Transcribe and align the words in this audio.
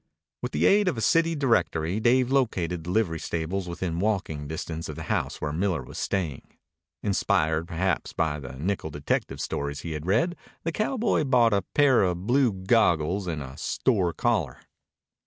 With 0.41 0.51
the 0.53 0.65
aid 0.65 0.87
of 0.87 0.97
a 0.97 0.99
city 1.01 1.35
directory 1.35 1.99
Dave 1.99 2.31
located 2.31 2.83
the 2.83 2.89
livery 2.89 3.19
stables 3.19 3.67
within 3.69 3.99
walking 3.99 4.47
distance 4.47 4.89
of 4.89 4.95
the 4.95 5.03
house 5.13 5.39
where 5.39 5.53
Miller 5.53 5.83
was 5.83 5.99
staying. 5.99 6.57
Inspired 7.03 7.67
perhaps 7.67 8.11
by 8.11 8.39
the 8.39 8.53
nickel 8.57 8.89
detective 8.89 9.39
stories 9.39 9.81
he 9.81 9.91
had 9.91 10.07
read, 10.07 10.35
the 10.63 10.71
cowboy 10.71 11.23
bought 11.23 11.53
a 11.53 11.61
pair 11.75 12.01
of 12.01 12.25
blue 12.25 12.51
goggles 12.51 13.27
and 13.27 13.43
a 13.43 13.55
"store" 13.59 14.11
collar. 14.11 14.61